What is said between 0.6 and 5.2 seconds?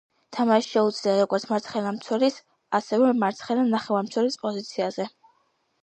შეუძლია როგორც მარცხენა მცველის, ასევე მარცხენა ნახევარმცველის პოზიციაზე.